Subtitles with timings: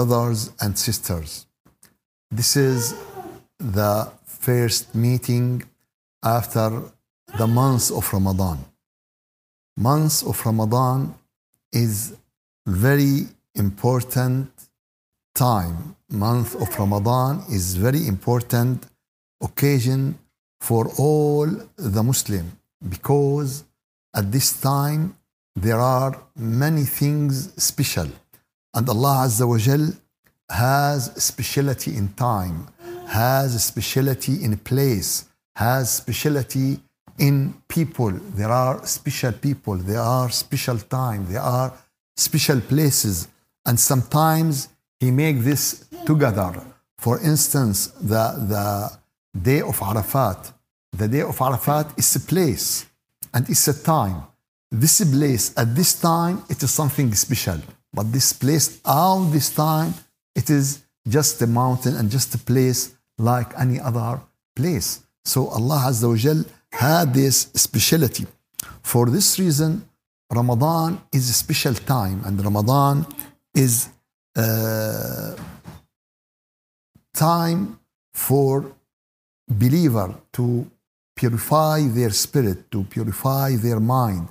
[0.00, 1.30] brothers and sisters.
[2.30, 2.94] This is
[3.58, 5.62] the first meeting
[6.38, 6.68] after
[7.40, 8.58] the month of Ramadan.
[9.76, 11.14] Month of Ramadan
[11.72, 12.16] is
[12.66, 13.16] very
[13.54, 14.48] important
[15.34, 15.96] time.
[16.28, 18.76] Month of Ramadan is very important
[19.48, 20.00] occasion
[20.68, 22.46] for all the Muslim
[22.94, 23.64] because
[24.18, 25.02] at this time
[25.66, 26.12] there are
[26.64, 27.32] many things
[27.70, 28.08] special
[28.74, 29.92] and Allah Azza wa Jal
[30.48, 32.68] has speciality in time
[33.06, 35.24] has speciality in place
[35.56, 36.78] has speciality
[37.18, 38.10] in people.
[38.10, 41.72] There are special people there are special time there are
[42.16, 43.28] special places.
[43.66, 44.68] And sometimes
[44.98, 46.52] he makes this together.
[46.98, 48.66] For instance the the
[49.48, 50.52] day of Arafat.
[50.92, 52.86] The day of Arafat is a place
[53.34, 54.22] and it's a time.
[54.70, 57.60] This place at this time it is something special
[57.92, 59.94] but this place all this time
[60.34, 64.20] it is just a mountain and just a place like any other
[64.56, 65.00] place.
[65.24, 68.26] So allah azza wa Jal had this speciality.
[68.82, 69.70] For this reason
[70.32, 73.06] ramadan is a special time and ramadan
[73.54, 73.88] is
[74.36, 75.34] uh,
[77.12, 77.78] time
[78.14, 78.72] for
[79.48, 80.70] believer to
[81.16, 84.28] purify their spirit to purify their mind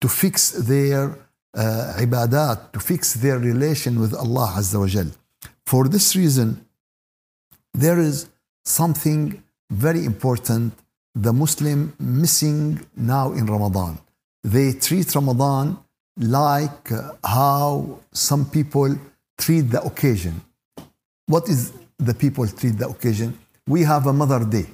[0.00, 1.18] to fix their
[1.54, 5.10] uh, ibadat, to fix their relation with Allah Azza wa Jal.
[5.66, 6.64] For this reason,
[7.74, 8.28] there is
[8.64, 10.72] something very important
[11.14, 13.98] the Muslim missing now in Ramadan.
[14.44, 15.78] They treat Ramadan
[16.16, 18.96] like uh, how some people
[19.38, 20.40] treat the occasion.
[21.26, 23.38] What is the people treat the occasion?
[23.66, 24.66] We have a Mother Day.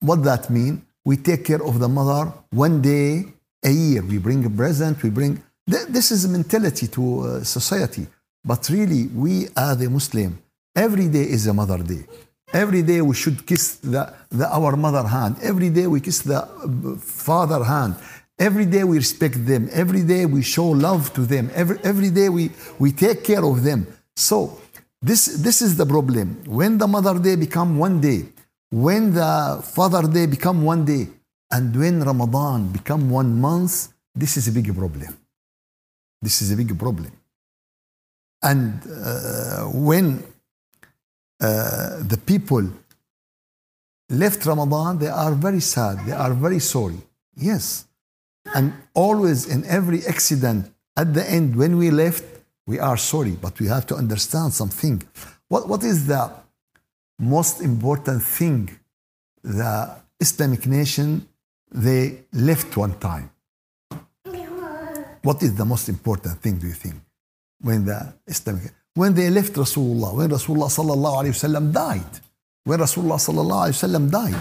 [0.00, 0.82] What that mean?
[1.04, 3.24] We take care of the mother one day
[3.64, 4.02] a year.
[4.02, 5.42] We bring a present, we bring.
[5.70, 8.06] Th- This is a mentality to uh, society.
[8.44, 10.38] But really, we are the Muslim.
[10.76, 12.04] Every day is a Mother Day.
[12.52, 15.36] Every day we should kiss the, the, our mother hand.
[15.42, 17.96] Every day we kiss the uh, father hand.
[18.38, 19.68] Every day we respect them.
[19.72, 21.50] Every day we show love to them.
[21.54, 23.86] Every, every day we, we take care of them.
[24.16, 24.60] So
[25.00, 26.42] this, this is the problem.
[26.46, 28.26] When the Mother Day become one day,
[28.70, 31.08] when the Father Day become one day,
[31.54, 35.16] and when Ramadan become one month, this is a big problem.
[36.20, 37.12] This is a big problem.
[38.42, 40.24] And uh, when
[41.40, 42.64] uh, the people
[44.10, 46.04] left Ramadan, they are very sad.
[46.06, 46.98] They are very sorry.
[47.36, 47.86] Yes.
[48.52, 52.24] And always in every accident, at the end, when we left,
[52.66, 53.36] we are sorry.
[53.40, 55.02] But we have to understand something.
[55.46, 56.32] What, what is the
[57.20, 58.76] most important thing
[59.44, 61.28] the Islamic nation
[61.74, 63.30] they left one time?
[65.22, 66.96] What is the most important thing, do you think?
[67.60, 72.20] When the Islamic when they left Rasulullah, when Rasulullah sallallahu alayhi wasallam died,
[72.62, 74.40] when Rasulullah sallallahu alayhi wasallam died,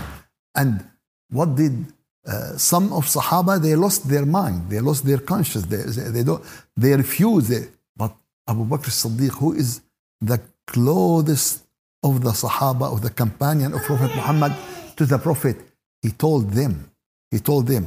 [0.56, 0.88] and
[1.30, 1.86] what did
[2.26, 6.24] uh, some of Sahaba they lost their mind, they lost their conscience, they, they, they
[6.24, 6.44] don't,
[6.78, 7.72] they refused it.
[7.98, 8.14] But
[8.48, 9.82] Abu Bakr Siddiq, who is
[10.22, 11.64] the closest
[12.04, 14.54] of the Sahaba of the companion of Prophet Muhammad
[14.98, 15.58] to the Prophet,
[16.04, 16.92] he told them,
[17.34, 17.84] he told them,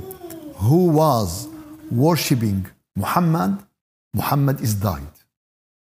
[0.66, 1.48] who was
[1.90, 2.60] worshipping
[3.02, 3.52] Muhammad,
[4.12, 5.16] Muhammad is died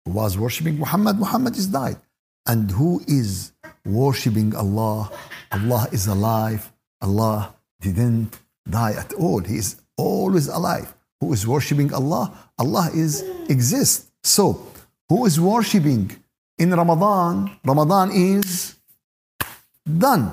[0.05, 1.97] who was worshipping Muhammad, Muhammad is died.
[2.45, 3.53] And who is
[3.85, 5.11] worshipping Allah,
[5.51, 6.71] Allah is alive.
[7.01, 8.37] Allah didn't
[8.69, 9.39] die at all.
[9.39, 10.93] He is always alive.
[11.21, 14.11] Who is worshipping Allah, Allah is exists.
[14.23, 14.67] So,
[15.07, 16.11] who is worshipping
[16.57, 18.75] in Ramadan, Ramadan is
[19.87, 20.31] done,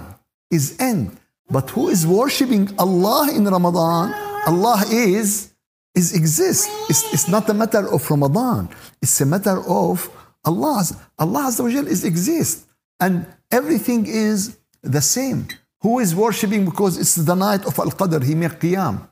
[0.50, 1.16] is end.
[1.50, 4.14] But who is worshipping Allah in Ramadan,
[4.46, 5.50] Allah is
[5.94, 6.68] is exist.
[6.88, 8.68] It's, it's not a matter of Ramadan.
[9.02, 10.08] It's a matter of
[10.44, 10.84] Allah.
[11.18, 12.66] Allah Azza wa is exist.
[13.00, 15.48] And everything is the same.
[15.82, 19.08] Who is worshipping because it's the night of Al-Qadr, he made Qiyam.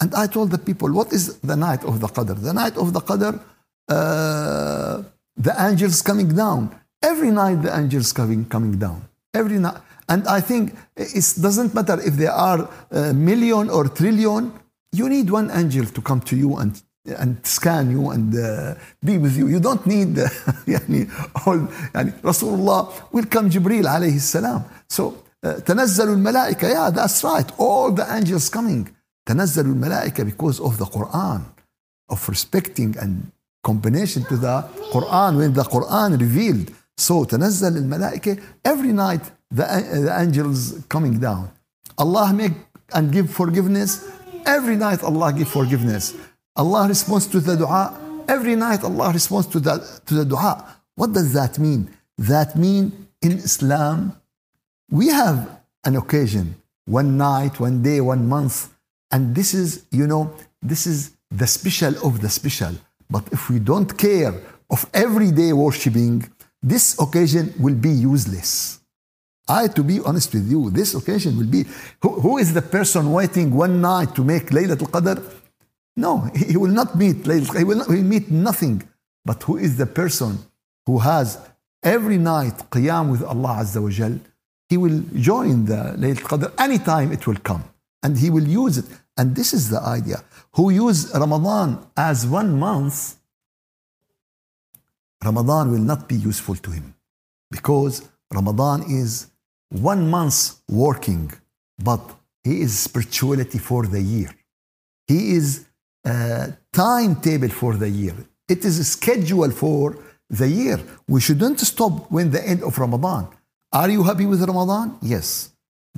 [0.00, 2.40] And I told the people, what is the night of the Qadr?
[2.40, 3.40] The night of the Qadr,
[3.88, 5.02] uh,
[5.36, 6.74] the angels coming down.
[7.02, 9.08] Every night the angels coming, coming down.
[9.32, 9.80] Every night.
[10.09, 14.51] And I think it doesn't matter if there are a million or trillion,
[14.91, 19.17] you need one angel to come to you and and scan you and uh, be
[19.17, 19.47] with you.
[19.47, 20.29] You don't need uh,
[20.67, 21.09] يعني
[21.45, 24.63] all يعني رسول الله welcome Jibril عليه السلام.
[24.89, 25.13] So
[25.45, 28.87] uh, تنزل الملائكة yeah that's right all the angels coming
[29.25, 31.41] تنزل الملائكة because of the Quran
[32.09, 33.31] of respecting and
[33.63, 34.63] combination to the
[34.93, 36.71] Quran when the Quran revealed.
[36.97, 39.64] So تنزل الملائكة every night the,
[40.06, 41.50] the angels coming down.
[41.96, 42.52] Allah make
[42.94, 44.08] and give forgiveness
[44.48, 46.14] Every night Allah give forgiveness.
[46.56, 47.92] Allah responds to the dua.
[48.26, 49.74] Every night Allah responds to the,
[50.06, 50.64] to the dua.
[50.94, 51.90] What does that mean?
[52.16, 54.16] That mean in Islam,
[54.90, 56.54] we have an occasion,
[56.86, 58.72] one night, one day, one month,
[59.10, 62.72] and this is, you know, this is the special of the special.
[63.10, 64.34] But if we don't care
[64.70, 66.26] of everyday worshipping,
[66.62, 68.77] this occasion will be useless.
[69.48, 71.64] I, to be honest with you, this occasion will be
[72.02, 75.22] who, who is the person waiting one night to make Laylatul Qadr?
[75.96, 78.82] No, he will not meet Laylatul He will, not, he will meet nothing.
[79.24, 80.38] But who is the person
[80.86, 81.38] who has
[81.82, 84.18] every night qiyam with Allah Azza wa Jal?
[84.68, 87.64] He will join the Laylatul Qadr anytime it will come.
[88.02, 88.86] And he will use it.
[89.16, 90.22] And this is the idea.
[90.52, 93.18] Who use Ramadan as one month
[95.24, 96.94] Ramadan will not be useful to him
[97.50, 99.27] because Ramadan is
[99.70, 101.32] one month working,
[101.82, 102.00] but
[102.44, 104.30] he is spirituality for the year.
[105.06, 105.66] He is
[106.04, 108.14] a timetable for the year.
[108.48, 109.98] It is a schedule for
[110.30, 110.80] the year.
[111.06, 113.28] We shouldn't stop when the end of Ramadan.
[113.72, 114.98] Are you happy with Ramadan?
[115.02, 115.50] Yes.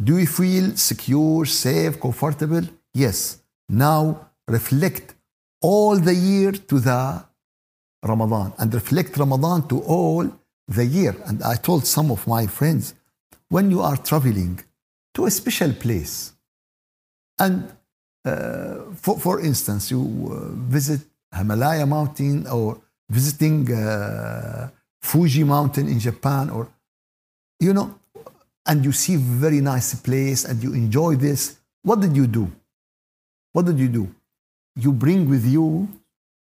[0.02, 2.62] Do you feel secure, safe, comfortable?
[2.94, 3.42] Yes.
[3.68, 5.14] Now reflect
[5.60, 7.24] all the year to the
[8.02, 10.28] Ramadan and reflect Ramadan to all
[10.66, 11.14] the year.
[11.26, 12.94] And I told some of my friends,
[13.50, 14.58] when you are traveling
[15.14, 16.32] to a special place,
[17.38, 17.70] and
[18.24, 21.00] uh, for, for instance, you uh, visit
[21.36, 24.68] Himalaya mountain or visiting uh,
[25.02, 26.68] Fuji mountain in Japan, or
[27.58, 27.98] you know,
[28.66, 32.50] and you see very nice place and you enjoy this, what did you do?
[33.52, 34.14] What did you do?
[34.76, 35.88] You bring with you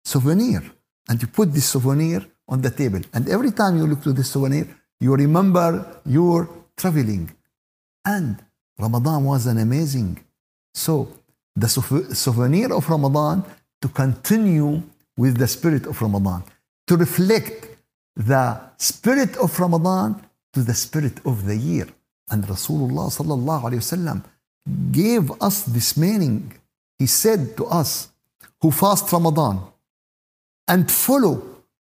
[0.05, 0.63] souvenir
[1.09, 3.01] and you put this souvenir on the table.
[3.13, 4.67] And every time you look to this souvenir,
[5.01, 6.49] you remember your
[6.83, 7.25] traveling.
[8.17, 8.33] And
[8.85, 10.13] Ramadan was an amazing.
[10.85, 10.95] So
[11.63, 11.69] the
[12.25, 13.37] souvenir of Ramadan
[13.83, 14.71] to continue
[15.23, 16.41] with the spirit of Ramadan,
[16.89, 17.59] to reflect
[18.31, 18.45] the
[18.91, 20.09] spirit of Ramadan
[20.55, 21.89] to the spirit of the year.
[22.31, 24.19] And Rasulullah sallallahu alayhi wasallam
[25.03, 26.37] gave us this meaning.
[26.99, 27.91] He said to us,
[28.61, 29.57] who fast Ramadan
[30.69, 31.35] and follow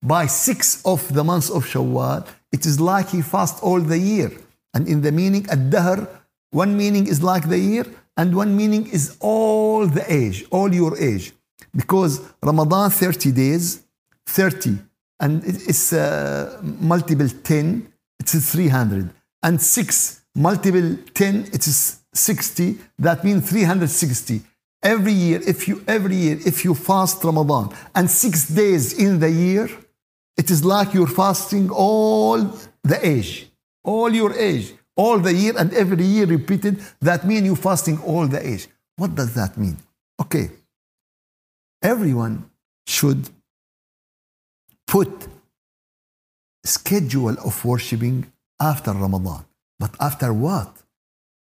[0.03, 2.27] by six of the months of Shawwal,
[2.57, 4.31] it is like he fast all the year.
[4.75, 6.09] And in the meaning, ad-dahr,
[6.51, 7.87] one meaning is like the year,
[8.17, 11.33] and one meaning is all the age, all your age.
[11.75, 13.83] Because Ramadan 30 days,
[14.27, 14.79] 30,
[15.21, 19.11] and it's uh, multiple 10, it's 300.
[19.43, 24.43] And 6 multiple 10, it is 60, that means 360.
[24.83, 29.31] Every year, if you every year, if you fast Ramadan and six days in the
[29.31, 29.69] year,
[30.39, 32.39] it is like you're fasting all
[32.83, 33.50] the age,
[33.85, 36.81] all your age, all the year, and every year repeated.
[37.01, 38.69] That means you're fasting all the age.
[38.97, 39.77] What does that mean?
[40.21, 40.51] Okay.
[41.83, 42.51] Everyone
[42.87, 43.29] should
[44.87, 45.29] put
[46.65, 48.31] schedule of worshiping
[48.61, 49.45] after Ramadan.
[49.79, 50.77] But after what?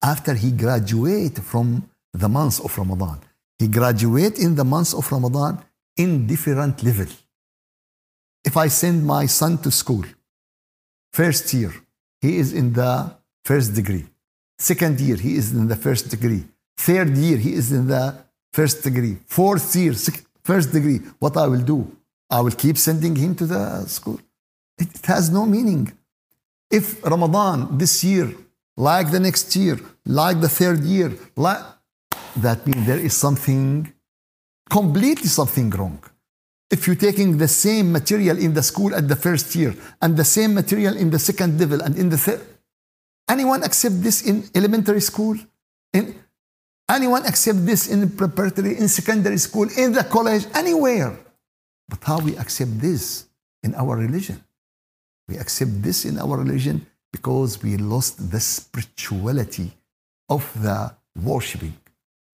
[0.01, 3.19] After he graduate from the months of Ramadan.
[3.60, 5.63] He graduate in the months of Ramadan
[5.98, 7.08] in different level.
[8.43, 10.03] If I send my son to school,
[11.12, 11.74] first year,
[12.24, 12.94] he is in the
[13.50, 14.06] first degree.
[14.58, 16.44] Second year, he is in the first degree.
[16.88, 18.06] Third year, he is in the
[18.58, 19.15] first degree.
[19.39, 19.94] Fourth year,
[20.51, 21.00] first degree.
[21.24, 21.80] What I will do?
[22.38, 23.63] I will keep sending him to the
[23.98, 24.20] school.
[24.84, 25.84] It has no meaning.
[26.80, 28.27] If Ramadan this year,
[28.89, 29.77] like the next year,
[30.22, 31.63] like the third year, like
[32.46, 33.94] that means there is something,
[34.70, 36.00] completely something wrong.
[36.74, 40.25] If you're taking the same material in the school at the first year and the
[40.25, 42.42] same material in the second level and in the third,
[43.30, 45.38] anyone accept this in elementary school?
[45.94, 46.15] In,
[46.89, 51.15] anyone accept this in preparatory, in secondary school, in the college, anywhere?
[51.88, 53.27] But how we accept this
[53.62, 54.44] in our religion?
[55.27, 59.70] We accept this in our religion because we lost the spirituality
[60.27, 61.75] of the worshiping.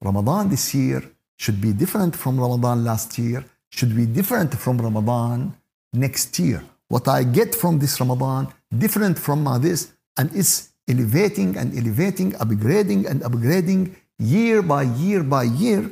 [0.01, 1.03] Ramadan this year
[1.36, 5.54] should be different from Ramadan last year, should be different from Ramadan
[5.92, 6.62] next year.
[6.88, 13.06] What I get from this Ramadan, different from this, and it's elevating and elevating, upgrading
[13.11, 15.90] and upgrading year by year by year.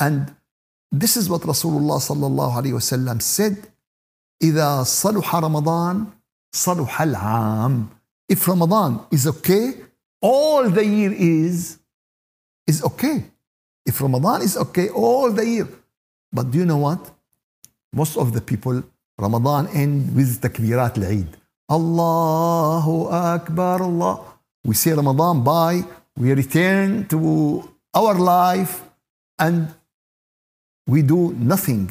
[0.00, 0.34] And
[0.90, 3.56] this is what Rasulullah sallallahu alayhi wasallam said,
[4.42, 6.06] إذا صلح رمضان
[6.52, 7.88] صلح العام.
[8.28, 9.74] If Ramadan is okay,
[10.22, 11.78] all the year is
[12.66, 13.24] is okay.
[13.84, 15.68] If Ramadan is okay all the year.
[16.32, 17.10] But do you know what?
[17.95, 18.83] Most of the people,
[19.17, 21.31] Ramadan end with takbirat al-Eid.
[21.71, 24.19] Allahu Akbar Allah.
[24.65, 25.81] We say Ramadan by,
[26.17, 27.17] we return to
[27.93, 28.83] our life
[29.39, 29.73] and
[30.85, 31.89] we do nothing.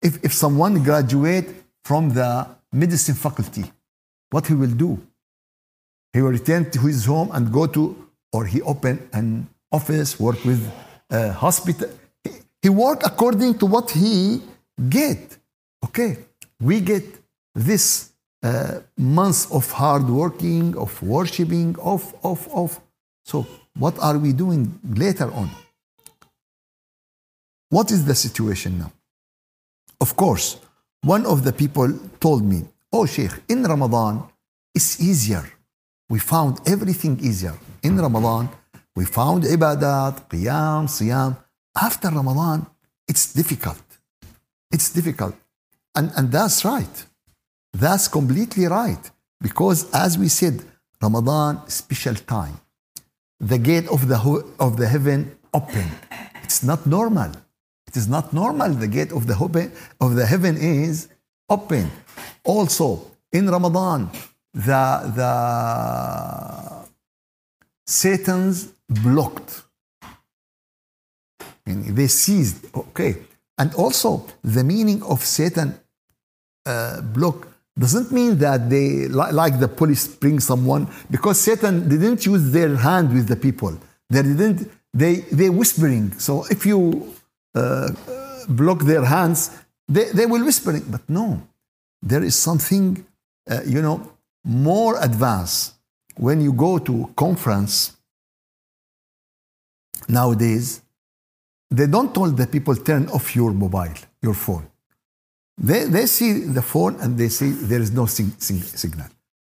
[0.00, 1.48] If, if someone graduate
[1.84, 3.64] from the medicine faculty.
[4.30, 5.00] What he will do?
[6.12, 7.82] He will return to his home and go to,
[8.32, 10.62] or he open an office, work with
[11.10, 11.90] a hospital.
[12.62, 14.42] He work according to what he
[14.88, 15.38] get.
[15.84, 16.18] Okay,
[16.60, 17.04] we get
[17.54, 18.10] this
[18.42, 22.80] uh, months of hard working, of worshiping, of, of, of.
[23.24, 23.46] So
[23.78, 25.50] what are we doing later on?
[27.70, 28.92] What is the situation now?
[30.00, 30.58] Of course,
[31.02, 31.88] one of the people
[32.20, 34.22] told me, Oh, Sheikh, in Ramadan,
[34.74, 35.44] it's easier.
[36.08, 37.54] We found everything easier.
[37.82, 38.48] In Ramadan,
[38.94, 41.36] we found ibadat, qiyam, siyam.
[41.74, 42.66] After Ramadan,
[43.08, 43.83] it's difficult.
[44.74, 45.36] It's difficult.
[45.94, 46.96] And, and that's right.
[47.72, 49.04] That's completely right.
[49.40, 50.56] Because as we said,
[51.00, 52.56] Ramadan, special time.
[53.38, 54.18] The gate of the,
[54.58, 55.18] of the heaven
[55.52, 55.88] open.
[56.42, 57.30] It's not normal.
[57.86, 58.70] It is not normal.
[58.84, 59.36] The gate of the,
[60.00, 61.08] of the heaven is
[61.48, 61.88] open.
[62.42, 62.86] Also,
[63.32, 64.10] in Ramadan,
[64.52, 64.82] the,
[65.18, 65.30] the
[67.86, 69.62] Satan's blocked.
[71.64, 72.74] And they seized.
[72.74, 73.12] Okay.
[73.56, 75.78] And also, the meaning of Satan
[76.66, 82.52] uh, block doesn't mean that they, like the police bring someone, because Satan didn't use
[82.52, 83.76] their hand with the people.
[84.10, 86.12] They didn't, they, they whispering.
[86.18, 87.14] So if you
[87.54, 87.90] uh,
[88.48, 89.50] block their hands,
[89.88, 90.90] they, they will whisper it.
[90.90, 91.42] But no,
[92.02, 93.04] there is something,
[93.50, 94.12] uh, you know,
[94.44, 95.74] more advanced.
[96.16, 97.96] When you go to conference
[100.08, 100.80] nowadays,
[101.76, 104.66] they don't tell the people turn off your mobile, your phone.
[105.56, 109.06] They, they see the phone and they see there is no sing, sing, signal.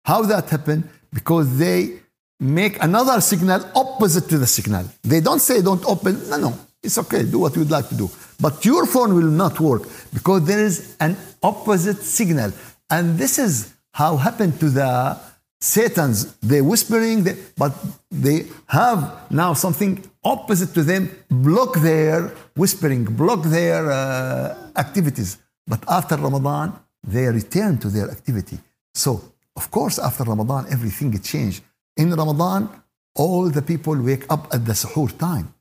[0.03, 0.89] How that happen?
[1.13, 1.99] Because they
[2.39, 4.85] make another signal opposite to the signal.
[5.03, 6.29] They don't say don't open.
[6.29, 6.59] No, no.
[6.83, 8.09] It's okay, do what you'd like to do.
[8.39, 12.51] But your phone will not work because there is an opposite signal.
[12.89, 15.17] And this is how happened to the
[15.59, 16.35] Satans.
[16.37, 17.73] They're whispering, they, but
[18.11, 25.37] they have now something opposite to them, block their whispering, block their uh, activities.
[25.67, 26.73] But after Ramadan,
[27.07, 28.59] they return to their activity.
[28.93, 29.21] So,
[29.55, 31.63] of course, after Ramadan, everything changed.
[31.97, 32.69] In Ramadan,
[33.15, 35.55] all the people wake up at the suhoor time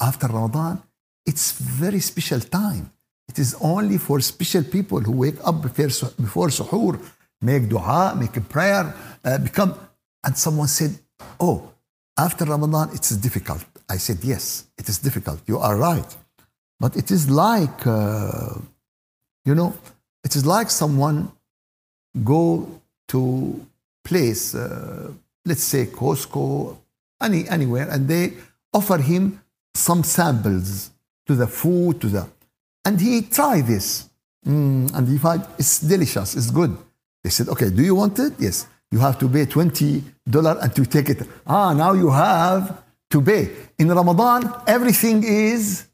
[0.00, 0.82] after Ramadan,
[1.24, 2.90] it's very special time.
[3.28, 7.00] It is only for special people who wake up before, before suhoor,
[7.40, 9.74] make dua, make a prayer, uh, become.
[10.24, 10.98] And someone said,
[11.40, 11.72] Oh,
[12.18, 13.64] after Ramadan, it's difficult.
[13.88, 15.40] I said, Yes, it is difficult.
[15.46, 16.16] You are right.
[16.78, 18.54] But it is like, uh,
[19.44, 19.74] you know,
[20.24, 21.32] it is like someone
[22.24, 22.68] go
[23.08, 23.66] to
[24.04, 25.12] place, uh,
[25.44, 26.76] let's say Costco,
[27.22, 28.34] any, anywhere, and they
[28.72, 29.40] offer him
[29.74, 30.90] some samples
[31.26, 32.26] to the food, to the,
[32.84, 34.08] and he try this.
[34.46, 36.76] Mm, and he find it's delicious, it's good.
[37.26, 38.34] They said, okay, do you want it?
[38.38, 38.68] Yes.
[38.92, 41.28] You have to pay $20 and to take it.
[41.44, 43.50] Ah, now you have to pay.
[43.80, 45.86] In Ramadan, everything is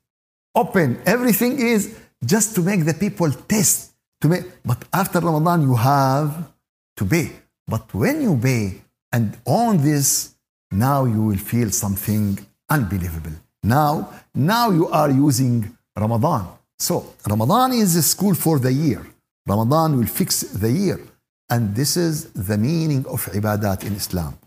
[0.54, 1.00] open.
[1.06, 3.92] Everything is just to make the people taste.
[4.20, 6.52] To make, but after Ramadan, you have
[6.98, 7.32] to pay.
[7.66, 10.34] But when you pay and on this,
[10.70, 13.36] now you will feel something unbelievable.
[13.62, 16.46] Now, now you are using Ramadan.
[16.78, 19.02] So Ramadan is a school for the year.
[19.46, 21.00] Ramadan will fix the year.
[21.50, 24.38] And this is the meaning of ibadat in Islam.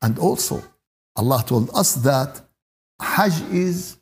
[0.00, 0.62] And also,
[1.16, 2.40] Allah told us that
[3.00, 3.96] Hajj is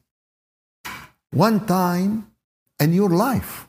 [1.30, 2.26] one time
[2.80, 3.68] in your life.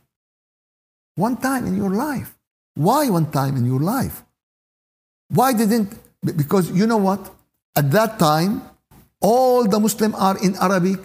[1.16, 2.36] One time in your life.
[2.76, 4.24] Why one time in your life?
[5.30, 7.34] Why didn't, because you know what?
[7.76, 8.62] At that time,
[9.22, 11.00] all the Muslims are in Arabic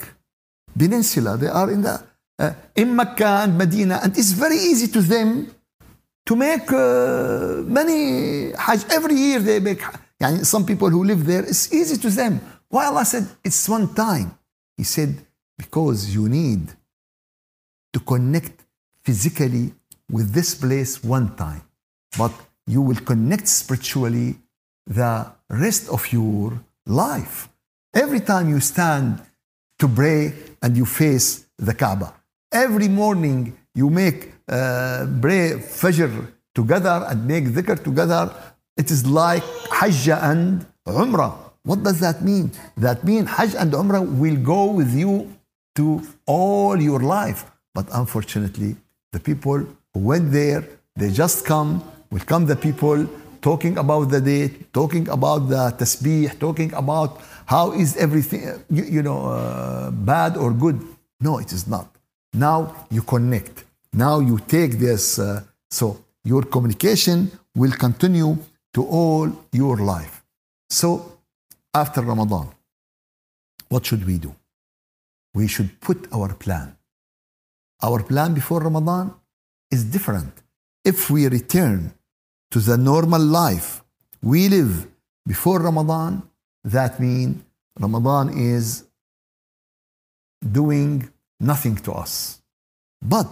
[0.76, 1.36] Peninsula.
[1.36, 2.02] They are in the
[2.38, 5.50] uh, in Mecca and Medina, and it's very easy to them
[6.28, 9.40] to make uh, many Hajj every year.
[9.40, 9.82] They make.
[10.20, 12.40] Yani some people who live there, it's easy to them.
[12.68, 14.36] Why Allah said it's one time?
[14.76, 15.14] He said
[15.56, 16.68] because you need
[17.94, 18.60] to connect
[19.02, 19.72] physically
[20.10, 21.62] with this place one time,
[22.18, 22.32] but
[22.66, 24.36] you will connect spiritually
[24.86, 27.48] the rest of your life.
[27.94, 29.22] Every time you stand
[29.78, 32.12] to pray and you face the Kaaba,
[32.52, 38.32] every morning you make uh, pray Fajr together and make dhikr together,
[38.76, 41.34] it is like Hajj and Umrah.
[41.62, 42.50] What does that mean?
[42.76, 45.30] That means Hajj and Umrah will go with you
[45.76, 47.44] to all your life.
[47.74, 48.76] But unfortunately,
[49.12, 49.58] the people
[49.92, 50.64] who went there,
[50.96, 53.06] they just come, will come the people
[53.40, 59.02] talking about the date, talking about the tasbih, talking about how is everything, you, you
[59.02, 60.80] know, uh, bad or good?
[61.20, 61.97] No, it is not.
[62.32, 63.64] Now you connect.
[63.92, 65.18] Now you take this.
[65.18, 68.36] Uh, so your communication will continue
[68.74, 70.22] to all your life.
[70.70, 71.18] So,
[71.74, 72.48] after Ramadan,
[73.68, 74.34] what should we do?
[75.34, 76.76] We should put our plan.
[77.82, 79.14] Our plan before Ramadan
[79.70, 80.32] is different.
[80.84, 81.92] If we return
[82.50, 83.82] to the normal life
[84.22, 84.86] we live
[85.26, 86.22] before Ramadan,
[86.64, 87.42] that means
[87.78, 88.84] Ramadan is
[90.52, 91.08] doing
[91.40, 92.40] nothing to us.
[93.00, 93.28] But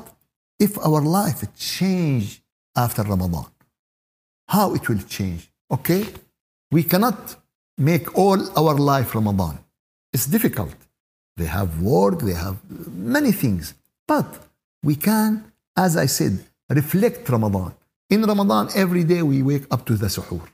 [0.58, 2.42] if our life change
[2.76, 3.46] after Ramadan,
[4.48, 5.50] how it will change?
[5.70, 6.06] Okay,
[6.70, 7.36] we cannot
[7.76, 9.58] make all our life Ramadan.
[10.12, 10.74] It's difficult.
[11.36, 12.56] They have work, they have
[12.96, 13.74] many things.
[14.06, 14.26] But
[14.82, 17.74] we can, as I said, reflect Ramadan.
[18.08, 20.48] In Ramadan, every day we wake up to the suhoor.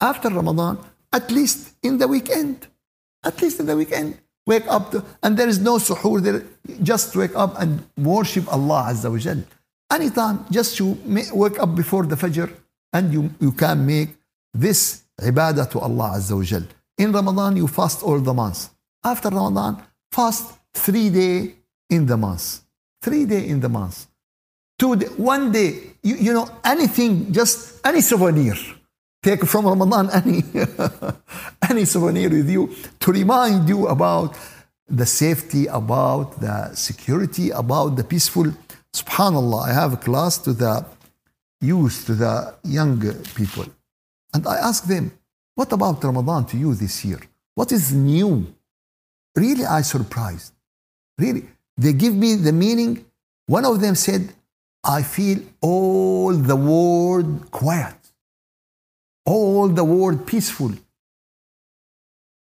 [0.00, 0.78] After Ramadan,
[1.12, 2.66] at least in the weekend,
[3.24, 6.42] at least in the weekend, wake up to, and there is no suhoor there.
[6.82, 9.42] Just wake up and worship Allah Azza wa Jal.
[9.90, 10.98] Anytime, just you
[11.32, 12.50] wake up before the Fajr
[12.92, 14.10] and you, you can make
[14.54, 16.62] this ibadah to Allah Azza wa Jal.
[16.98, 18.70] In Ramadan, you fast all the months.
[19.04, 21.54] After Ramadan, fast three day
[21.90, 22.62] in the month.
[23.00, 24.06] Three day in the month.
[24.78, 28.56] Two day, one day, you, you know, anything, just any souvenir.
[29.22, 30.42] Take from Ramadan any,
[31.68, 34.36] any souvenir with you to remind you about
[34.88, 38.52] the safety, about the security, about the peaceful.
[38.94, 40.84] Subhanallah, I have a class to the
[41.60, 43.00] youth, to the young
[43.34, 43.66] people.
[44.34, 45.12] And I ask them,
[45.54, 47.20] what about Ramadan to you this year?
[47.54, 48.46] What is new?
[49.36, 50.52] Really, I surprised.
[51.18, 51.44] Really.
[51.76, 53.04] They give me the meaning.
[53.46, 54.32] One of them said,
[54.84, 57.94] I feel all the world quiet,
[59.24, 60.72] all the world peaceful.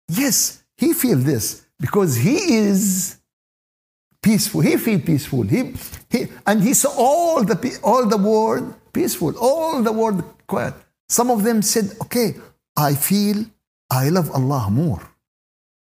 [0.08, 3.18] Yes, he feels this because he is
[4.22, 4.62] peaceful.
[4.62, 5.44] He feel peaceful.
[5.44, 5.74] He,
[6.10, 10.74] he, and he saw all the, all the world peaceful, all the world quiet.
[11.08, 12.36] Some of them said, okay,
[12.76, 13.46] I feel
[13.92, 15.02] I love Allah more.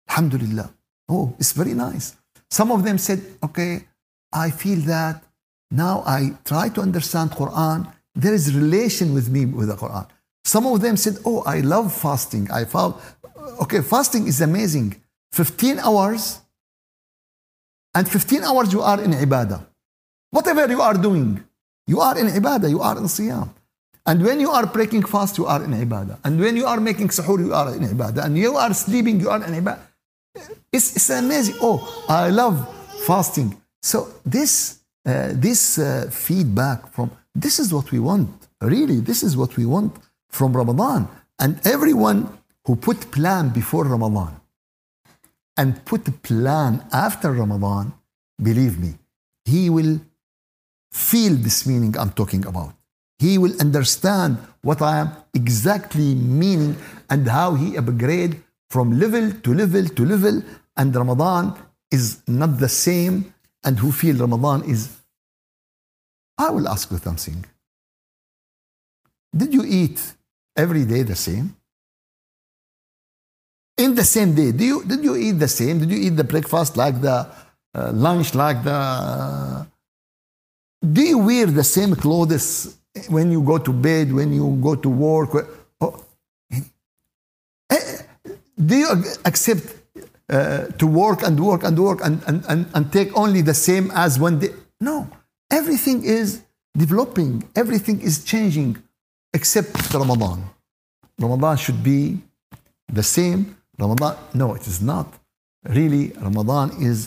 [0.09, 0.71] Alhamdulillah.
[1.09, 2.15] Oh, it's very nice.
[2.49, 3.85] Some of them said, okay,
[4.31, 5.23] I feel that
[5.71, 7.91] now I try to understand Quran.
[8.13, 10.07] There is relation with me with the Quran.
[10.45, 12.47] Some of them said, oh, I love fasting.
[12.51, 12.93] I found,
[13.63, 15.01] okay, fasting is amazing.
[15.31, 16.39] 15 hours,
[17.95, 19.65] and 15 hours you are in ibadah.
[20.29, 21.43] Whatever you are doing,
[21.87, 23.49] you are in ibadah, you are in siyam.
[24.05, 26.19] And when you are breaking fast, you are in ibadah.
[26.23, 28.25] And when you are making suhoor, you are in ibadah.
[28.25, 29.79] And you are sleeping, you are in ibadah.
[30.71, 31.55] It's, it's amazing.
[31.59, 32.69] Oh, I love
[33.07, 33.59] fasting.
[33.81, 38.29] So this, uh, this uh, feedback from, this is what we want.
[38.61, 39.95] Really, this is what we want
[40.35, 41.07] from Ramadan.
[41.39, 42.19] And everyone
[42.65, 44.33] who put plan before Ramadan
[45.57, 47.93] and put plan after Ramadan,
[48.41, 48.91] believe me,
[49.45, 49.99] he will
[50.91, 52.73] feel this meaning I'm talking about.
[53.19, 56.75] He will understand what I am exactly meaning
[57.09, 60.41] and how he upgrade from level to level to level
[60.75, 61.53] and Ramadan
[61.91, 64.89] is not the same and who feel Ramadan is
[66.37, 67.45] I will ask you something.
[69.33, 70.14] Did you eat
[70.55, 71.55] every day the same?
[73.77, 75.79] In the same day, do you, did you eat the same?
[75.79, 77.27] Did you eat the breakfast like the
[77.73, 78.71] uh, lunch, like the.
[78.71, 79.65] Uh,
[80.93, 82.77] do you wear the same clothes
[83.09, 85.49] when you go to bed, when you go to work?
[85.81, 86.05] Oh,
[87.69, 87.97] eh,
[88.63, 88.87] do you
[89.25, 89.63] accept
[90.29, 93.91] uh, to work and work and work and, and, and, and take only the same
[93.93, 94.53] as one day?
[94.79, 95.09] No.
[95.51, 96.43] Everything is
[96.77, 98.81] developing, everything is changing
[99.37, 100.39] except Ramadan.
[101.25, 102.01] Ramadan should be
[102.99, 103.39] the same.
[103.77, 105.07] Ramadan, no, it is not.
[105.77, 106.97] Really, Ramadan is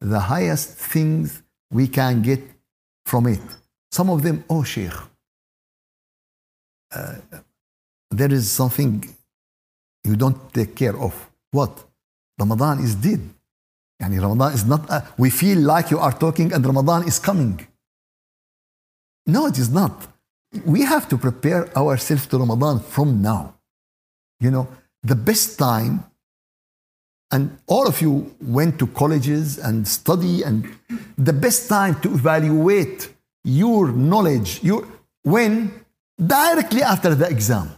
[0.00, 1.42] the highest things
[1.78, 2.42] we can get
[3.10, 3.46] from it.
[3.90, 4.98] Some of them, oh, Sheikh,
[6.94, 7.16] uh,
[8.10, 8.92] there is something
[10.04, 11.12] you don't take care of.
[11.50, 11.72] What?
[12.38, 13.22] Ramadan is dead.
[14.00, 17.66] Yani Ramadan is not, uh, we feel like you are talking and Ramadan is coming.
[19.26, 19.94] No, it is not.
[20.64, 23.54] We have to prepare ourselves to Ramadan from now.
[24.40, 24.68] You know,
[25.02, 26.04] the best time,
[27.30, 30.68] and all of you went to colleges and study, and
[31.16, 33.12] the best time to evaluate
[33.44, 34.86] your knowledge, your,
[35.22, 35.84] when
[36.24, 37.70] directly after the exam.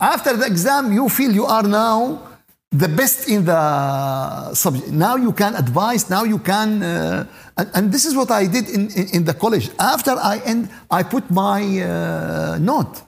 [0.00, 2.37] After the exam, you feel you are now
[2.70, 4.88] the best in the subject.
[4.92, 7.26] Now you can advise, now you can, uh,
[7.56, 9.70] and, and, this is what I did in, in, in, the college.
[9.78, 13.02] After I end, I put my uh, note.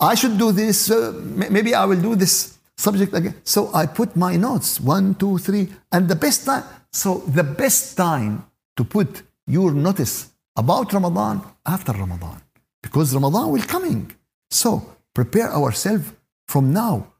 [0.00, 3.34] I should do this, uh, maybe I will do this subject again.
[3.44, 6.64] So I put my notes, one, two, three, and the best time.
[6.90, 8.44] So the best time
[8.76, 12.42] to put your notice about Ramadan after Ramadan.
[12.82, 14.12] because Ramadan will coming.
[14.50, 16.12] So prepare ourselves
[16.46, 17.11] from now.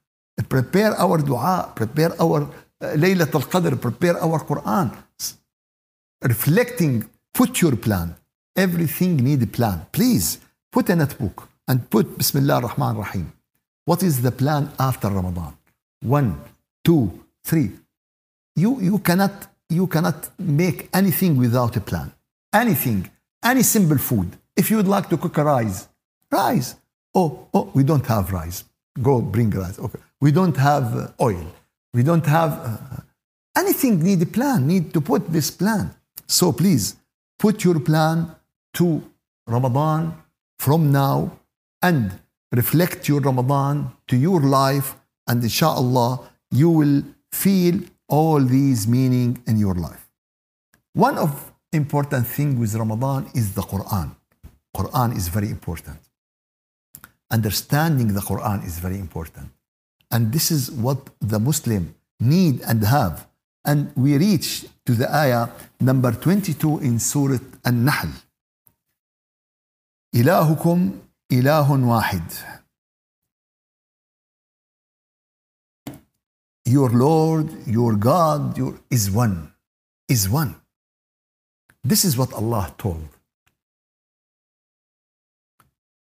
[0.48, 4.90] Prepare our dua, prepare our uh, Laylat al-Qadr, prepare our Quran.
[6.22, 8.14] Reflecting, put your plan.
[8.56, 9.86] Everything need a plan.
[9.92, 10.38] Please
[10.70, 13.32] put a notebook and put Bismillah ar-Rahman rahim
[13.84, 15.54] What is the plan after Ramadan?
[16.02, 16.40] One,
[16.84, 17.72] two, three.
[18.56, 22.12] You, you, cannot, you cannot make anything without a plan.
[22.52, 23.10] Anything,
[23.42, 24.36] any simple food.
[24.56, 25.88] If you would like to cook a rice,
[26.30, 26.76] rice.
[27.14, 28.64] Oh, oh, we don't have rice.
[29.00, 29.78] Go bring rice.
[29.78, 29.98] Okay.
[30.24, 31.46] We don't have uh, oil.
[31.92, 33.00] We don't have uh,
[33.62, 33.94] anything.
[34.08, 34.58] Need a plan.
[34.72, 35.84] Need to put this plan.
[36.38, 36.84] So please
[37.44, 38.16] put your plan
[38.78, 38.86] to
[39.54, 40.14] Ramadan
[40.64, 41.16] from now
[41.82, 42.02] and
[42.52, 43.74] reflect your Ramadan
[44.06, 44.94] to your life,
[45.26, 46.10] and inshallah,
[46.52, 50.04] you will feel all these meaning in your life.
[50.92, 54.14] One of important thing with Ramadan is the Quran.
[54.76, 55.98] Quran is very important.
[57.30, 59.50] Understanding the Quran is very important.
[60.11, 63.27] And this is what the Muslim need and have.
[63.65, 68.09] And we reach to the ayah number 22 in Surah An-Nahl.
[70.15, 70.99] إلهكم
[71.31, 72.57] إله واحد.
[76.65, 79.53] Your Lord, your God, your is one.
[80.09, 80.55] Is one.
[81.83, 83.07] This is what Allah told.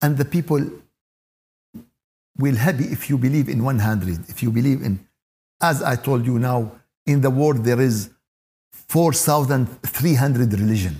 [0.02, 0.60] And the people
[2.37, 4.99] will happy if you believe in 100, if you believe in,
[5.61, 6.71] as I told you now,
[7.05, 8.09] in the world there is
[8.71, 10.95] 4,300 religion.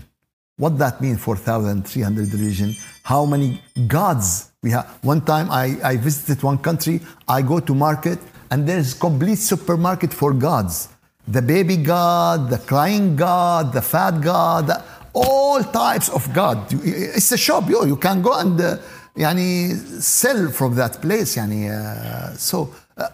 [0.58, 2.74] What that mean 4,300 religion?
[3.04, 4.88] How many gods we have?
[5.02, 8.20] One time I, I visited one country, I go to market
[8.50, 10.90] and there's complete supermarket for gods.
[11.28, 16.68] The baby god, the crying god, the fat god, all types of god.
[16.72, 17.84] It's a shop, yo.
[17.84, 18.78] You can go and uh,
[19.17, 23.09] يعني sell from that place يعني uh, so uh,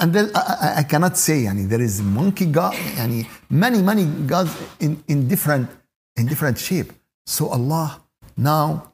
[0.00, 4.50] and then I, I cannot say يعني there is monkey god يعني many many gods
[4.80, 5.66] in, in different
[6.18, 6.92] in different shape
[7.26, 8.00] so Allah
[8.36, 8.92] now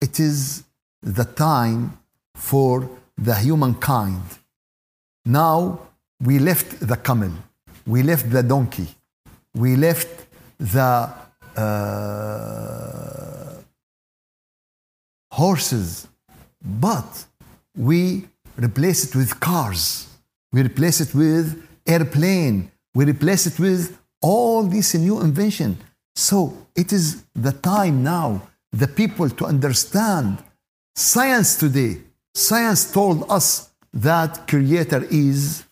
[0.00, 0.62] it is
[1.02, 1.98] the time
[2.34, 4.22] for the humankind
[5.24, 5.78] now
[6.20, 7.32] we left the camel
[7.86, 8.88] we left the donkey
[9.54, 10.26] we left
[10.58, 11.10] the
[11.56, 13.35] uh,
[15.37, 16.07] horses,
[16.83, 17.25] but
[17.75, 20.07] we replace it with cars.
[20.51, 21.45] We replace it with
[21.85, 22.71] airplane.
[22.95, 25.77] We replace it with all this new invention.
[26.15, 26.37] So
[26.75, 30.43] it is the time now, the people to understand
[30.95, 32.01] science today.
[32.33, 35.65] Science told us that creator is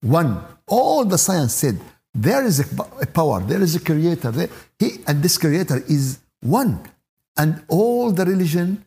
[0.00, 0.42] one.
[0.66, 1.78] All the science said
[2.12, 4.48] there is a, power, there is a creator, there,
[4.80, 6.80] he, and this creator is one.
[7.36, 8.84] And all the religion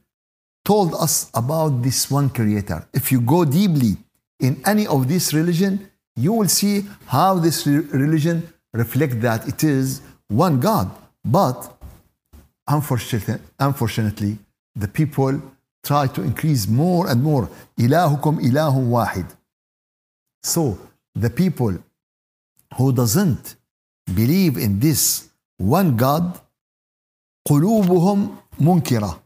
[0.65, 2.87] told us about this one creator.
[2.93, 3.97] If you go deeply
[4.39, 10.03] in any of this religion, you will see how this religion reflect that it is
[10.29, 10.91] one God.
[11.25, 11.77] But
[12.69, 14.39] unfortunately, unfortunately,
[14.75, 15.41] the people
[15.83, 17.49] try to increase more and more.
[17.79, 19.27] Ilahukum ilahum wahid.
[20.43, 20.79] So
[21.15, 21.75] the people
[22.77, 23.57] who doesn't
[24.15, 26.39] believe in this one God,
[27.49, 29.21] قلوبهم منكره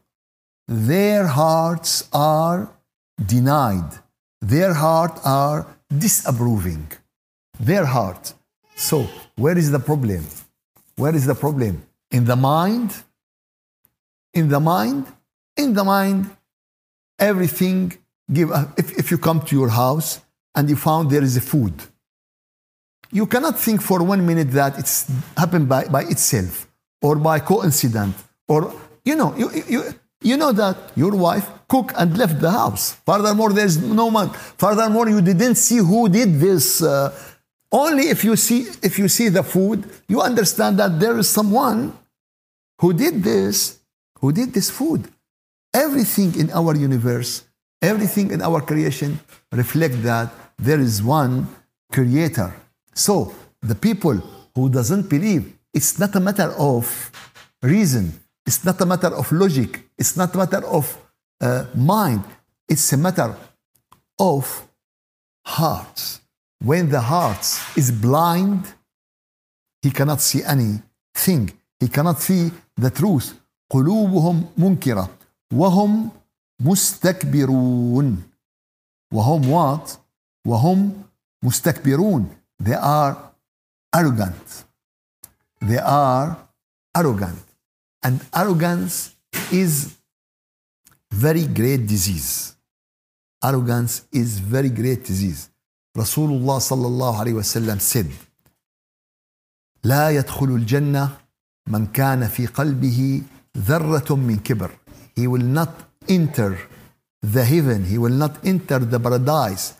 [0.70, 2.70] their hearts are
[3.26, 3.90] denied.
[4.40, 5.66] Their heart are
[6.04, 6.86] disapproving.
[7.58, 8.32] Their heart.
[8.76, 10.24] So, where is the problem?
[10.94, 11.82] Where is the problem?
[12.12, 12.94] In the mind?
[14.32, 15.06] In the mind?
[15.56, 16.30] In the mind,
[17.18, 17.98] everything
[18.32, 20.20] give if, if you come to your house
[20.54, 21.74] and you found there is a food
[23.12, 26.68] you cannot think for one minute that it's happened by, by itself
[27.02, 28.16] or by coincidence
[28.48, 28.72] or
[29.04, 29.82] you know you, you,
[30.22, 32.96] you know that your wife cooked and left the house.
[33.06, 34.30] Furthermore, there's no man.
[34.30, 36.82] Furthermore, you didn't see who did this.
[36.82, 37.12] Uh,
[37.72, 41.96] only if you see if you see the food, you understand that there is someone
[42.80, 43.78] who did this,
[44.20, 45.08] who did this food.
[45.72, 47.44] Everything in our universe,
[47.80, 49.20] everything in our creation
[49.52, 51.46] reflect that there is one
[51.92, 52.52] creator.
[52.94, 54.16] So the people
[54.54, 56.84] who doesn't believe, it's not a matter of
[57.62, 58.19] reason.
[58.49, 59.89] It's not a matter of logic.
[59.97, 60.85] It's not a matter of
[61.41, 62.23] uh, mind.
[62.67, 63.35] It's a matter
[64.19, 64.67] of
[65.45, 66.21] hearts.
[66.63, 67.45] When the heart
[67.75, 68.63] is blind,
[69.81, 71.51] he cannot see anything.
[71.79, 73.33] He cannot see the truth.
[73.69, 75.09] قلوبهم منكرة
[75.53, 76.11] وهم
[76.59, 78.23] مستكبرون
[79.13, 79.97] وهم what?
[80.47, 81.03] وهم
[81.43, 83.17] مستكبرون They are
[83.95, 84.65] arrogant.
[85.61, 86.37] They are
[86.95, 87.43] arrogant.
[88.03, 89.15] And arrogance
[89.51, 89.95] is
[91.11, 92.55] very great disease.
[93.43, 95.49] Arrogance is very great disease.
[95.97, 98.07] Rasulullah sallallahu alayhi wasallam said,
[99.83, 101.09] لا يدخل الجنة
[101.69, 103.21] من كان في قلبه
[103.57, 104.71] ذرة من كبر.
[105.15, 105.69] He will not
[106.07, 106.57] enter
[107.21, 109.73] the heaven, he will not enter the paradise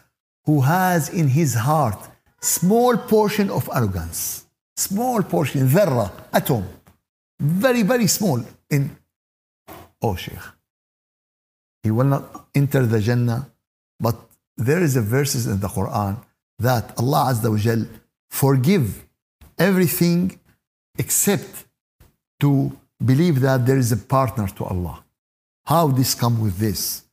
[0.45, 1.99] who has in his heart
[2.41, 4.45] small portion of arrogance.
[4.77, 6.63] Small portion, ذرة, atom.
[7.40, 8.96] Very, very small in,
[10.02, 10.38] oh Sheikh.
[11.82, 13.50] He will not enter the Jannah,
[13.98, 14.16] but
[14.58, 16.18] there is a verses in the Quran
[16.58, 17.86] that Allah Azza wa Jal
[18.28, 19.06] forgive
[19.58, 20.38] everything
[20.98, 21.64] except
[22.40, 25.02] to believe that there is a partner to Allah.
[25.64, 27.04] How this come with this?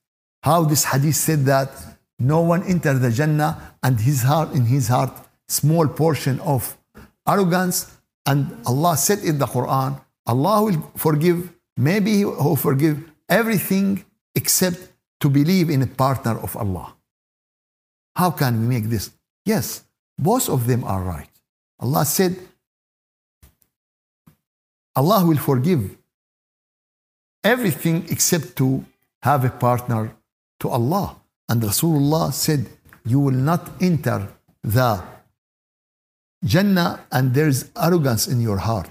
[0.43, 1.71] How this hadith said that
[2.19, 5.13] no one enter the Jannah and his heart in his heart
[5.47, 6.77] small portion of
[7.25, 14.03] arrogance and Allah said in the Quran Allah will forgive maybe he will forgive everything
[14.35, 14.79] except
[15.21, 16.95] to believe in a partner of Allah.
[18.15, 19.11] How can we make this?
[19.45, 19.83] Yes,
[20.17, 21.29] both of them are right.
[21.79, 22.35] Allah said,
[24.95, 25.95] Allah will forgive
[27.43, 28.85] everything except to
[29.21, 30.11] have a partner
[30.59, 31.15] to Allah.
[31.47, 32.65] And Rasulullah said,
[33.05, 34.27] You will not enter
[34.63, 35.03] the
[36.43, 38.89] Jannah and there's arrogance in your heart.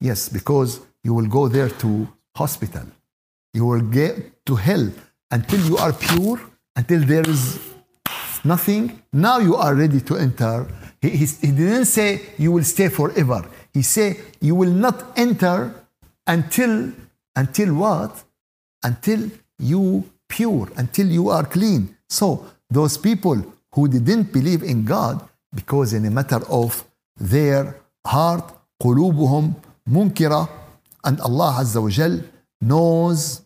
[0.00, 2.86] Yes, because you will go there to hospital.
[3.52, 4.90] You will get to hell
[5.30, 6.40] until you are pure,
[6.76, 7.58] until there is
[8.44, 9.02] nothing.
[9.12, 10.66] Now you are ready to enter.
[11.00, 13.48] He, he, he didn't say you will stay forever.
[13.72, 15.74] He said you will not enter
[16.26, 16.92] until
[17.36, 18.24] until what?
[18.82, 21.96] Until you pure, until you are clean.
[22.08, 23.38] So those people
[23.72, 26.84] who didn't believe in God because in a matter of
[27.16, 29.54] their heart, قلوبهم
[29.88, 30.48] منكرة,
[31.04, 32.20] and Allah Azza wa Jal
[32.60, 33.42] knows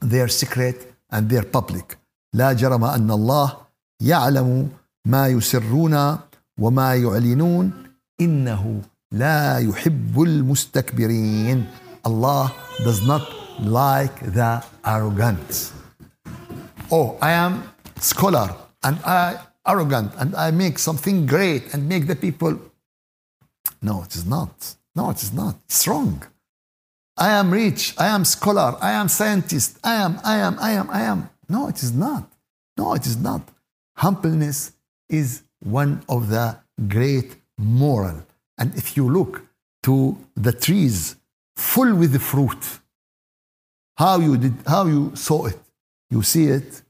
[0.00, 1.98] their secret and their public.
[2.34, 3.56] لا جرم أن الله
[4.00, 4.70] يعلم
[5.06, 6.18] ما يسرون
[6.60, 7.72] وما يعلنون
[8.20, 11.66] إنه لا يحب المستكبرين.
[12.04, 12.52] Allah
[12.84, 13.22] does not
[13.60, 15.72] like the arrogant.
[16.90, 17.62] Oh, I am
[18.00, 22.58] scholar and I arrogant and I make something great and make the people.
[23.80, 24.75] No, it is not.
[24.97, 25.55] No, it is not.
[25.65, 26.23] It's wrong.
[27.15, 27.93] I am rich.
[27.99, 28.69] I am scholar.
[28.81, 29.77] I am scientist.
[29.83, 31.29] I am, I am, I am, I am.
[31.47, 32.23] No, it is not.
[32.79, 33.43] No, it is not.
[33.95, 34.59] Humbleness
[35.07, 36.57] is one of the
[36.95, 38.17] great moral.
[38.57, 39.33] And if you look
[39.83, 41.15] to the trees
[41.55, 42.63] full with the fruit,
[43.97, 45.59] how you did, how you saw it,
[46.09, 46.81] you see it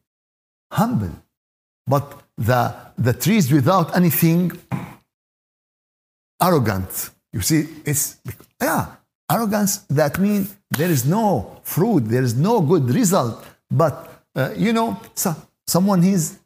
[0.72, 1.15] humble.
[1.86, 2.06] But
[2.38, 4.52] the, the trees without anything
[6.41, 7.12] arrogant.
[7.38, 8.17] You see, it's
[8.60, 8.95] yeah,
[9.32, 9.86] arrogance.
[9.89, 13.45] That means there is no fruit, there is no good result.
[13.69, 13.93] But
[14.36, 15.36] uh, you know, so,
[15.67, 16.39] someone he's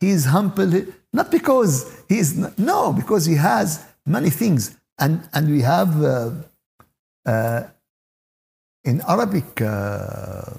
[0.00, 6.02] he's humble, not because he's no, because he has many things, and and we have
[6.02, 6.30] uh,
[7.24, 7.62] uh,
[8.82, 10.54] in Arabic uh,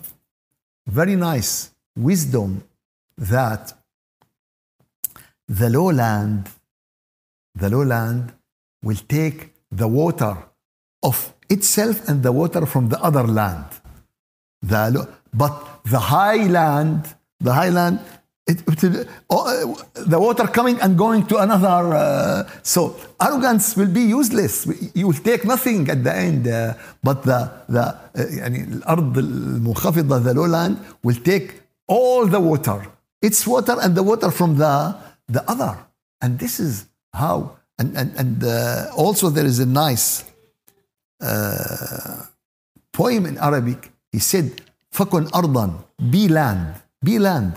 [0.88, 2.64] very nice wisdom
[3.18, 3.74] that
[5.50, 6.50] the lowland,
[7.54, 8.32] the lowland
[8.82, 10.37] will take the water
[11.03, 13.67] of itself and the water from the other land.
[14.63, 18.01] The, but the highland, the highland,
[18.49, 21.95] it, it, uh, the water coming and going to another.
[21.95, 24.67] Uh, so arrogance will be useless.
[24.95, 26.49] You will take nothing at the end.
[26.49, 26.73] Uh,
[27.03, 32.87] but the the uh, يعني الأرض المنخفضة, the lowland, will take all the water,
[33.21, 34.97] its water and the water from the
[35.29, 35.77] the other.
[36.23, 37.59] And this is how.
[37.79, 40.25] And and and uh, also there is a nice
[41.21, 42.27] uh,
[42.93, 43.91] poem in Arabic.
[44.13, 45.71] He said, "فكن أرضا,
[46.11, 46.75] be land,
[47.05, 47.53] be land."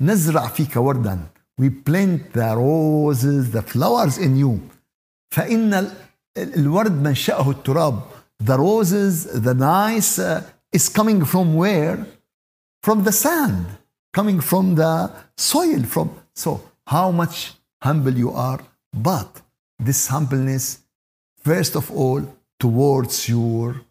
[0.00, 1.18] نزرع فيك وردا
[1.60, 4.60] we plant the roses the flowers in you
[5.30, 5.90] فإن
[6.36, 8.00] الورد منشأه التراب
[8.42, 12.06] the roses the nice uh, is coming from where
[12.82, 13.66] from the sand
[14.12, 18.60] coming from the soil from so how much humble you are
[18.92, 19.40] but
[19.81, 20.79] this humbleness
[21.43, 22.21] first of all
[22.59, 23.81] towards your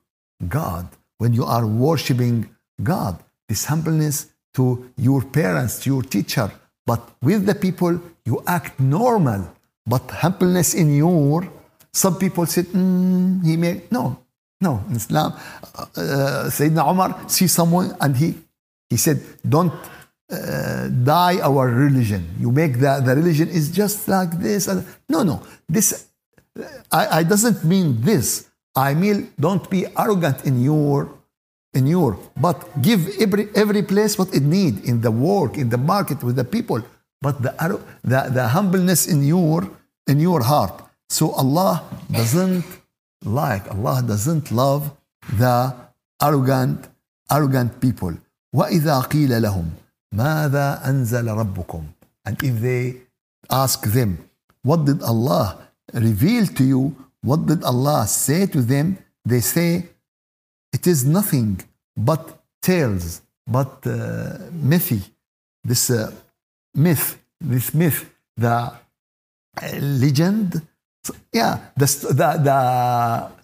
[0.48, 2.48] God when you are worshiping
[2.82, 3.18] God
[3.50, 6.50] this humbleness to your parents, to your teacher.
[6.86, 9.42] But with the people, you act normal.
[9.84, 11.48] But humbleness in your,
[11.92, 14.18] some people said, mm, he may, no,
[14.60, 14.84] no.
[14.88, 15.32] In Islam,
[15.74, 18.38] uh, uh, Sayyidina Umar see someone and he,
[18.88, 19.72] he said, don't
[20.31, 22.23] uh, die our religion.
[22.39, 24.67] You make the, the religion is just like this.
[25.09, 25.41] No, no.
[25.67, 26.07] This,
[26.91, 28.49] I, I doesn't mean this.
[28.75, 31.09] I mean, don't be arrogant in your
[31.75, 35.77] in your but give every every place what it need in the work in the
[35.77, 36.81] market with the people
[37.21, 37.51] but the
[38.11, 39.69] the, the humbleness in your
[40.07, 40.75] in your heart
[41.09, 42.63] so allah doesn't
[43.41, 44.83] like allah doesn't love
[45.37, 45.57] the
[46.21, 46.79] arrogant
[47.29, 48.13] arrogant people
[48.55, 49.69] واذا قيل لهم
[50.13, 51.83] ماذا انزل ربكم
[52.29, 52.93] and if they
[53.49, 54.17] ask them
[54.63, 55.57] what did allah
[55.93, 59.89] reveal to you what did allah say to them they say
[60.73, 61.61] it is nothing
[61.95, 62.21] but
[62.61, 63.21] tales,
[63.55, 63.93] but uh,
[64.71, 65.01] mythy.
[65.63, 66.11] This uh,
[66.85, 67.05] myth,
[67.39, 67.99] this myth,
[68.37, 68.71] the uh,
[70.03, 70.61] legend.
[71.05, 71.87] So, yeah, the,
[72.21, 72.59] the, the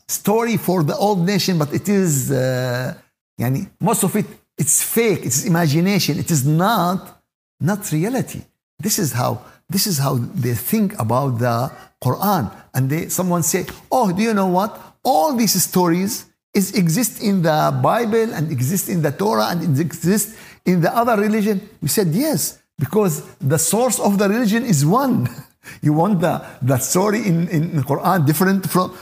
[0.08, 2.94] story for the old nation, but it is, uh,
[3.40, 4.28] yani, most of it,
[4.59, 7.23] it's fake, it's imagination, it is not,
[7.61, 8.43] not reality.
[8.79, 12.53] This is how, this is how they think about the Quran.
[12.75, 14.99] And they, someone say, oh, do you know what?
[15.03, 20.35] All these stories, is exist in the Bible and exist in the Torah and exist
[20.65, 21.61] in the other religion?
[21.83, 25.29] We said yes, because the source of the religion is one.
[25.83, 28.97] you want the, the story in, in Quran different from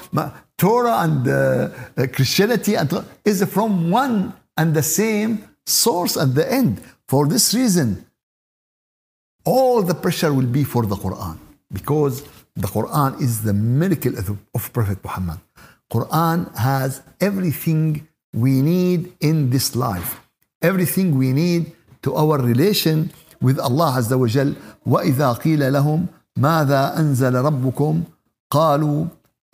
[0.59, 2.91] Torah and uh, Christianity and
[3.25, 5.32] is from one and the same
[5.66, 6.82] source at the end.
[7.08, 8.06] For this reason,
[9.46, 11.38] all the pressure will be for the Quran
[11.72, 12.24] because
[12.56, 15.40] the Quran is the miracle of, of Prophet Muhammad.
[15.92, 20.22] Quran has everything we need in this life,
[20.62, 21.72] everything we need
[22.04, 24.56] to our relation with Allah Azza wa Jal.
[24.86, 26.08] وإذا قيل لهم
[26.38, 28.04] ماذا أنزل ربكم
[28.52, 29.06] قالوا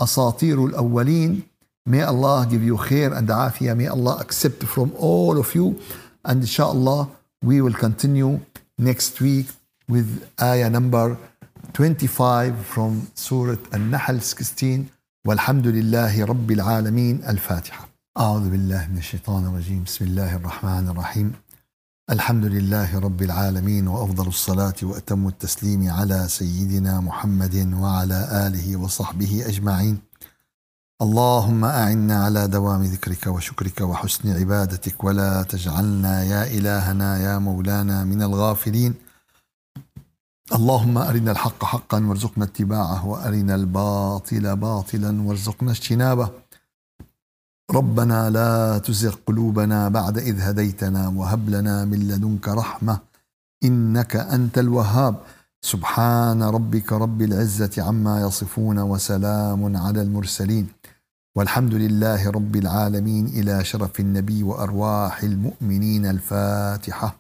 [0.02, 1.42] أساطير الأولين
[1.87, 3.77] May Allah give you khair and afiyah.
[3.77, 5.81] May Allah accept from all of you.
[6.25, 7.09] And inshallah,
[7.43, 8.41] we will continue
[8.79, 9.47] next week
[9.89, 11.17] with ayah number
[11.73, 14.89] 25 from Surah An-Nahl 16.
[15.27, 17.89] والحمد لله رب العالمين الفاتحة
[18.19, 21.33] أعوذ بالله من الشيطان الرجيم بسم الله الرحمن الرحيم
[22.11, 29.99] الحمد لله رب العالمين وأفضل الصلاة وأتم التسليم على سيدنا محمد وعلى آله وصحبه أجمعين
[31.03, 38.23] اللهم أعنا على دوام ذكرك وشكرك وحسن عبادتك ولا تجعلنا يا إلهنا يا مولانا من
[38.23, 38.95] الغافلين.
[40.53, 46.31] اللهم أرنا الحق حقا وارزقنا اتباعه وأرنا الباطل باطلا وارزقنا اجتنابه.
[47.71, 52.99] ربنا لا تزغ قلوبنا بعد إذ هديتنا وهب لنا من لدنك رحمة
[53.65, 55.15] إنك أنت الوهاب.
[55.63, 60.80] سبحان ربك رب العزة عما يصفون وسلام على المرسلين.
[61.41, 67.20] والحمد لله رب العالمين إلى شرف النبي وأرواح المؤمنين الفاتحة.